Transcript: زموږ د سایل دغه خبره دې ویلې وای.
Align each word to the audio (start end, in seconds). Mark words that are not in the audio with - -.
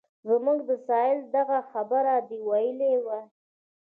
زموږ 0.29 0.59
د 0.69 0.71
سایل 0.87 1.19
دغه 1.35 1.59
خبره 1.71 2.13
دې 2.29 2.39
ویلې 2.49 2.93
وای. 3.05 3.23